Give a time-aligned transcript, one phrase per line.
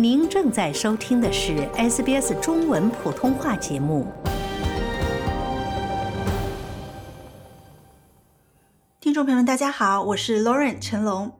[0.00, 4.06] 您正在收听的是 SBS 中文普通话节目。
[9.00, 11.37] 听众朋友们，大家好，我是 Lauren 陈龙。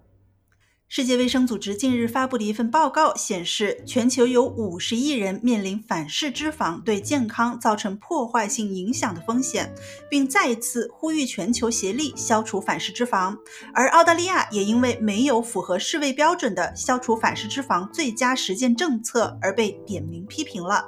[0.90, 9.70] 世界卫生组织近日发布的一份报告显示，全球有五十亿人面临反式脂肪对健康造成破坏性影响的风险，
[10.08, 13.36] 并再一次呼吁全球协力消除反式脂肪。
[13.74, 20.86] 而澳大利亚也因为没有符合世卫标准的消除反式脂肪最佳实践政策而被点名批评了。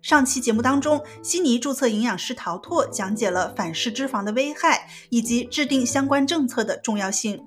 [0.00, 7.44] 上期节目当中，悉尼注册营养师陶拓讲解了反式脂肪的危害以及制定相关政策的重要性。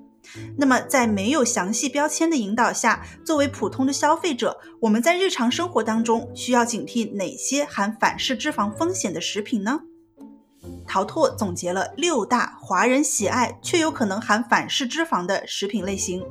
[0.56, 9.80] 那么，在没有详细标签的引导下，作为普通的消费者，我们在日常生活当中需要警惕哪些含反式脂肪风险的食品呢？
[10.86, 16.22] 陶拓总结了六大华人喜爱却有可能含反式脂肪的食品类型。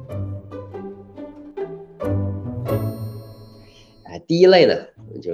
[4.05, 4.73] 哎，第一类呢，
[5.21, 5.31] 就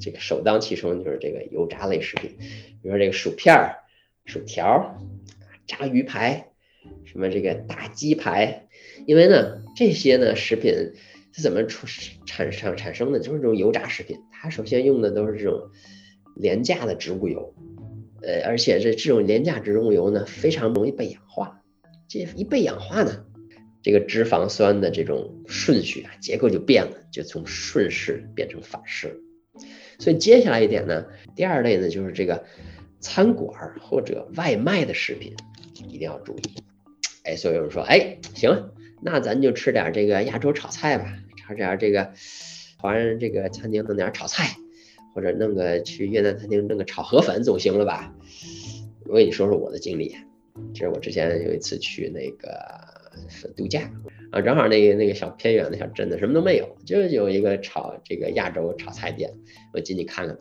[0.00, 2.36] 这个首当其冲就是这个油炸类食品，
[2.82, 3.76] 比如说这个薯片儿、
[4.24, 4.96] 薯条、
[5.66, 6.46] 炸鱼排。
[7.04, 8.66] 什么这个大鸡排，
[9.06, 10.72] 因为呢，这些呢食品
[11.32, 11.86] 是怎么出
[12.26, 13.18] 产生产生的？
[13.18, 15.70] 就是这种油炸食品，它首先用的都是这种
[16.36, 17.54] 廉价的植物油，
[18.22, 21.62] 呃，而且这这种廉价植物油呢，非常容易被氧化。
[22.08, 23.24] 这一被氧化呢，
[23.82, 29.20] 这个脂肪酸的这种顺序啊，结构就变了，就从顺势变成反式。
[29.98, 32.44] 所以接下来一点呢，第二类呢，就是这个
[33.00, 35.34] 餐馆或者外卖的食品，
[35.88, 36.67] 一定要注意。
[37.28, 38.70] 哎，所以有人说，哎，行，
[39.02, 42.10] 那咱就吃点这个亚洲炒菜吧，炒点这个
[42.78, 44.56] 华人这个餐厅弄点炒菜，
[45.14, 48.14] 或者弄个去越南餐厅弄个炒河粉总行了吧？
[49.04, 50.16] 我跟你说说我的经历，
[50.72, 52.48] 这是我之前有一次去那个
[53.54, 53.90] 度假
[54.30, 59.30] 啊，正好那个那个小偏远的小镇子什么都没有，就有一个炒这个亚洲炒菜店，
[59.74, 60.38] 我进去看看，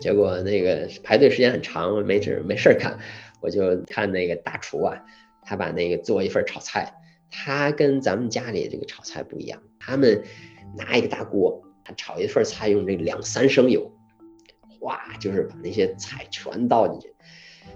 [0.00, 2.98] 结果那个排队时间很长，没事没事干，
[3.42, 5.04] 我就看那个大厨啊。
[5.50, 6.94] 他把那个做一份炒菜，
[7.28, 9.60] 他跟咱们家里这个炒菜不一样。
[9.80, 10.22] 他们
[10.76, 13.90] 拿一个大锅，他炒一份菜用这两三升油，
[14.78, 17.12] 哇，就是把那些菜全倒进去，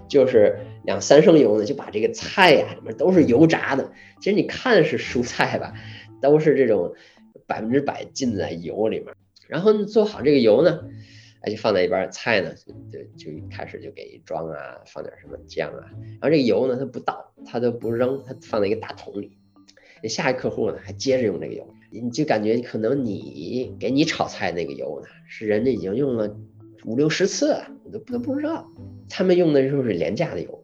[0.07, 3.91] 就是两三升油呢，就把这个菜呀里面都是油炸的。
[4.21, 5.73] 其实你看是蔬菜吧，
[6.21, 6.93] 都是这种
[7.45, 9.13] 百分之百浸在油里面。
[9.49, 10.79] 然后做好这个油呢。
[11.49, 15.89] 就放在一边，菜呢就就就开始就给装啊，放点什么酱啊，
[16.19, 19.37] 然后这个油呢，它不倒，它都不扔，它放在一个大桶里。
[20.07, 26.35] 下一客户呢，还接着用这个油，你就感觉可能你给你炒菜那个油呢，是人家已经用了
[26.83, 28.69] 五六十次了，你都都不知道。
[29.09, 30.63] 他们用的就是廉价的油，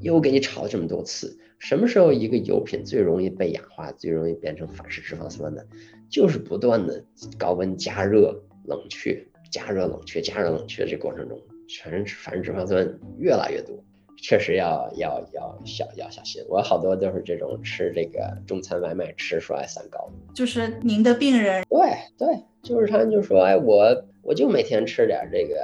[0.00, 1.36] 又给你炒了这么多次。
[1.58, 5.62] 什么时候一个油品最容易被氧化，最容易变成反式脂肪酸呢？
[6.08, 7.02] 就是不断的
[7.38, 9.26] 高温加热、冷却。
[9.56, 12.86] 加热冷却，加热冷却这过程中，全是反式脂肪酸
[13.18, 13.74] 越来越多，
[14.18, 16.44] 确实要要要小要小心。
[16.46, 21.78] 我好多都是这种吃这个中餐外卖吃出来三高，就是您的病人，对
[22.18, 25.56] 对，就是他就说，哎，我我就每天吃点这个，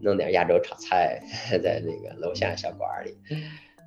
[0.00, 1.20] 弄点亚洲炒菜，
[1.62, 3.16] 在那个楼下小馆里，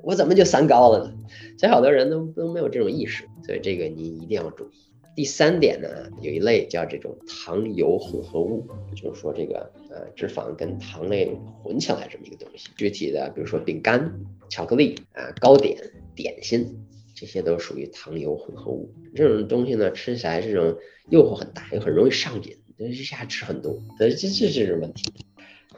[0.03, 1.13] 我怎么就三高了呢？
[1.57, 4.75] 所以好多人都都没有这种意识，所以这个你一定要注意。
[5.15, 5.87] 第三点呢，
[6.21, 11.31] 有一类叫这种糖油混合物，就是说这个呃脂肪跟糖类
[11.63, 12.67] 混起来这么一个东西。
[12.75, 14.13] 具体的，比如说饼干、
[14.49, 15.77] 巧克力啊、糕点、
[16.15, 18.93] 点心，这些都属于糖油混合物。
[19.15, 20.77] 这种东西呢，吃起来这种
[21.09, 25.13] 诱惑很大，又很容易上瘾，就一下吃很多，这这这是问题。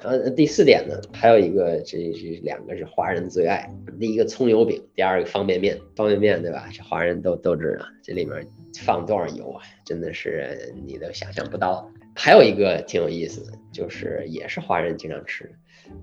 [0.02, 3.70] 然后第四点呢，还有一个，这这两个是华人最爱，
[4.00, 5.78] 第一个葱油饼，第二个方便面。
[5.96, 6.70] 方便面对吧？
[6.72, 8.48] 这华人都都知道，这里面
[8.82, 9.62] 放多少油啊？
[9.86, 11.90] 真的是你都想象不到。
[12.16, 15.52] 还有一个挺有意思的，就是也是华人经常吃，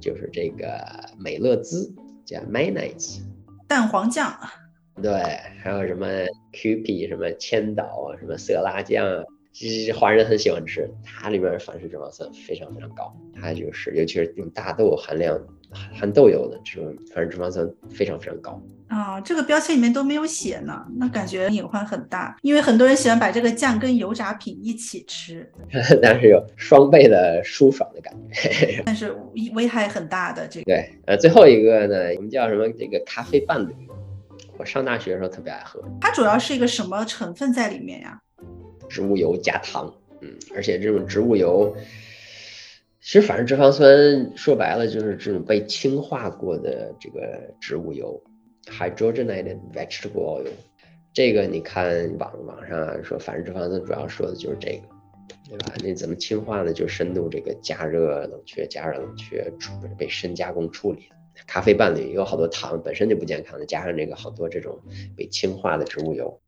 [0.00, 0.81] 就是这个
[1.19, 1.93] 美乐滋，
[2.25, 3.21] 叫 mayonnaise，
[3.66, 4.32] 蛋黄酱。
[5.03, 5.12] 对，
[5.61, 6.06] 还有什么
[6.52, 9.25] QP，什么千岛啊，什么色拉酱啊。
[9.55, 15.41] 其实华人很喜欢吃，它里面反式脂肪酸非常非常高，它就是尤其是用大豆含量
[15.95, 19.21] 含豆油的这种反式脂肪酸非常非常高啊。
[19.21, 25.49] 这个标签里面都没有写呢，那感觉隐患很大，因为很多人喜欢把这个酱跟油炸品一起吃，
[26.03, 29.17] 但是有双倍的舒爽的感觉， 但是
[29.55, 30.65] 危害很大的这个。
[30.65, 32.69] 对，呃，最后一个呢，我们叫什么？
[32.77, 33.73] 这个咖啡伴侣，
[34.59, 35.81] 我上大学的时候特别爱喝。
[36.00, 38.21] 它主要是一个什么成分在里面呀？
[38.89, 41.77] 植物油加糖，嗯，而且这种植物油，
[43.01, 48.23] 其实反式脂肪酸说白了就是这种被氢化过的这个植物油
[48.67, 50.49] ，hydrogenated vegetable oil。
[51.13, 54.83] 这个你看网网上说反式脂肪酸主要说的就是这个，
[55.49, 55.75] 对吧？
[55.83, 56.73] 那怎么氢化呢？
[56.73, 59.53] 就深度这个加热、冷却、加热、冷却，
[59.97, 61.09] 被深加工处理。
[61.47, 64.81] 咖啡伴侣有好多糖，本身就不健康的，加上这个好多这种
[65.17, 66.41] 被氢化的植物油。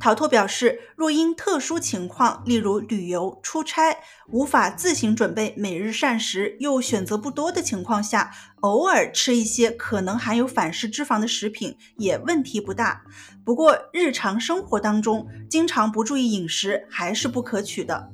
[0.00, 3.96] 陶拓表示，若因特殊情况，例如旅游、出差，
[4.28, 13.02] 无法自行准备每日膳食，又选择不多的情况下，偶尔吃一些可能含有反式脂肪的食品也问题不大。
[13.44, 18.10] 不过，日常生活当中经常不注意饮食还是不可取的。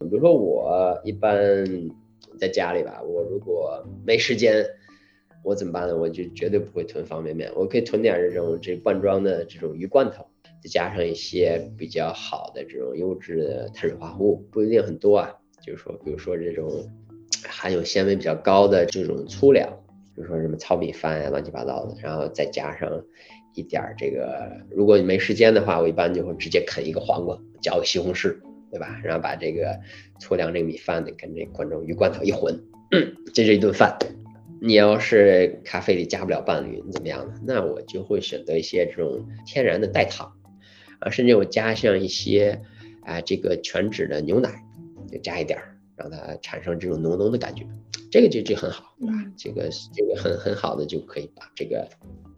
[0.00, 1.30] 比如说，我一般
[2.38, 4.64] 在家里吧，我如果没时间，
[5.44, 5.96] 我怎么办呢？
[5.96, 10.26] 我就绝对不会囤方便面，我可以囤点这种这罐装的这种鱼罐头。
[10.62, 15.32] 再加上一些比较好的这种优质的碳水化合物，不一定很多啊。
[15.64, 16.70] 就是说，比如说这种
[17.46, 19.68] 含有纤维比较高的这种粗粮，
[20.14, 21.94] 比如说什么糙米饭呀，乱七八糟的。
[22.02, 22.90] 然后再加上
[23.54, 28.34] 一点儿这个，如果你没时间的话，我一般就会直接啃一个黄瓜，嚼个西红柿，
[28.70, 29.00] 对吧？
[29.04, 29.78] 然后把这个
[30.18, 32.58] 粗粮这个米饭呢跟这罐装鱼罐头一混，
[33.34, 33.96] 这是一顿饭。
[34.62, 37.34] 你要是咖啡里加不了伴侣，你怎么样呢？
[37.46, 40.30] 那我就会选择一些这种天然的代糖。
[41.00, 42.60] 啊，甚至我加上一些，
[43.02, 44.62] 啊，这个全脂的牛奶，
[45.10, 47.66] 就加一点儿，让它产生这种浓浓的感觉，
[48.10, 49.14] 这个就就很好，对吧？
[49.36, 51.88] 这个这个很很好的就可以把这个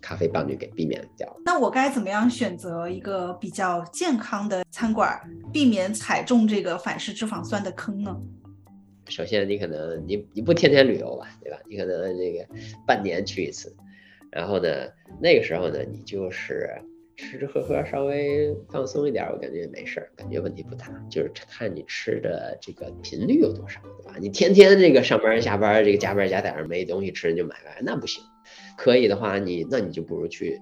[0.00, 1.37] 咖啡伴侣给避免掉。
[1.44, 5.20] 那我该怎么样选择一个比较健康的餐馆，
[5.53, 8.17] 避免踩中这个反式脂肪酸的坑呢？
[9.09, 11.59] 首先，你可能你你不天天旅游吧，对吧？
[11.69, 12.47] 你可能这个
[12.87, 13.75] 半年去一次，
[14.31, 14.69] 然后呢，
[15.20, 16.70] 那个时候呢，你就是。
[17.23, 20.87] 吃吃喝喝稍微放松一点，我感觉也没事儿，感觉问题不大。
[21.09, 24.19] 就是看你吃的这个频率有多少，对吧？
[24.21, 28.23] 你天天这个上班下班，这个加班加点没东西吃你就买呗，那不行。
[28.77, 30.61] 可以的话，你那你就不如去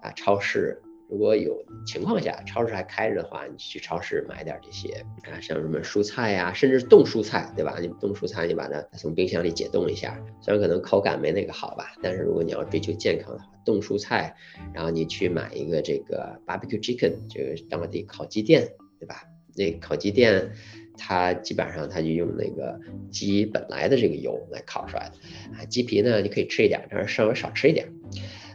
[0.00, 0.80] 啊超市。
[1.10, 7.76] 如果有情况下，超市还开着的话，你去超市买点这些啊，像什么蔬菜呀，甚至冻蔬菜，对吧？
[7.80, 14.34] 你冻蔬菜，你把它从冰箱里解冻一下，虽然可能口感没那个好吧，但是如果你要追求健康的话，冻蔬菜，
[14.72, 18.66] 然后你去买一个这个 barbecue chicken，这个当地烤鸡店，
[18.98, 19.24] 对吧？
[19.56, 20.50] 那烤鸡店，
[20.98, 22.80] 它基本上它就用那个
[23.12, 25.14] 鸡本来的这个油来烤出来的
[25.56, 27.86] 啊，鸡皮呢你可以吃一点，但是稍微少吃一点。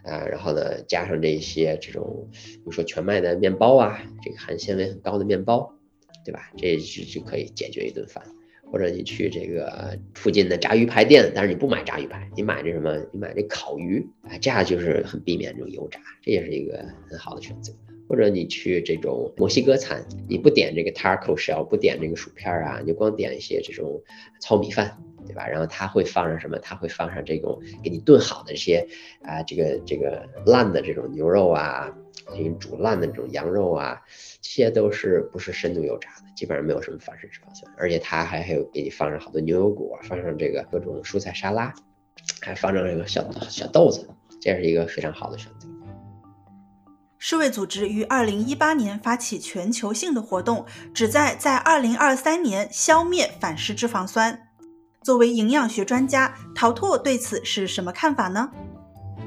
[0.04, 5.74] 啊，然后呢，加上这些这种，比如说全麦的面包啊，这个含纤维很高的面包，
[6.26, 6.52] 对吧？
[6.58, 8.24] 这就就可以解决一顿饭。
[8.72, 12.96] 或者你去这个附近的炸鱼排店，但是你不买炸鱼排，你买这什么？
[13.12, 17.74] 你买这烤鱼，啊，这样就是很避免这种油炸，这也是一个很好的选择。
[18.08, 24.04] 或者你去这种墨西哥餐，你不点这个 taco shell，不点这个薯片啊，你就光点一些这种
[24.40, 25.48] 糙米饭，对吧？
[25.48, 26.58] 然后他会放上什么？
[26.58, 28.88] 他会放上这种给你炖好的这些
[29.22, 31.88] 啊，这个这个烂的这种牛肉啊，
[32.34, 34.02] 给你煮烂的这种羊肉啊，
[34.42, 41.72] 这些都是不是深度油炸的，基本上没有什么反式脂肪酸，而且它还还有给你放上好多牛油果，放上这个各种蔬菜沙拉，
[42.42, 44.10] 还放上这个小小豆子，
[44.42, 45.68] 这是一个非常好的选择。
[47.22, 54.49] 世卫组织于二零一八年发起全球性的活动，旨在在二零二三年消灭反式脂肪酸。
[55.02, 58.50] 作为营养学专家，陶拓对此是什么看法呢？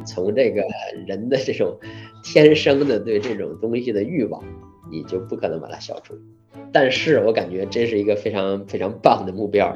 [0.06, 0.62] 从这个
[1.06, 1.78] 人的这种
[2.22, 4.42] 天生的对这种东西的欲望，
[4.90, 6.14] 你就不可能把它消除。
[6.72, 9.74] 但是我感觉这是一个非常非常棒的目标，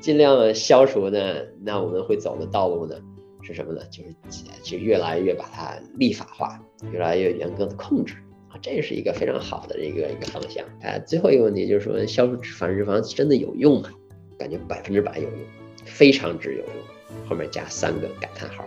[0.00, 1.20] 尽量消除呢，
[1.60, 2.94] 那我们会走的道路呢？
[3.42, 3.82] 是什么呢？
[3.90, 6.58] 就是就越来越把它立法化，
[6.90, 8.14] 越来越严格的控制
[8.48, 10.64] 啊，这是一个非常好的一个一个方向。
[10.80, 13.90] 哎，最后一个问题就是说，消除反式脂肪真的有用吗？
[14.38, 15.38] 感觉百分之百有用，
[15.84, 18.64] 非常之有用，后面加三个感叹号。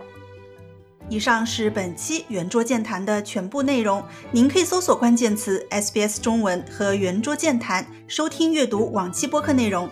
[1.08, 9.88] 以上是本期圆桌健谈的全部内容，您可以搜索关键词 SBS 中文和圆桌健谈，收听阅读往期播客内容。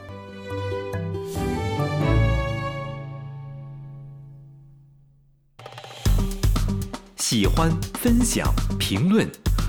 [7.16, 9.28] 喜欢、分享、评论，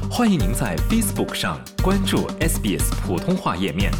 [0.09, 3.91] 欢迎您在 Facebook 上关注 SBS 普通话页面。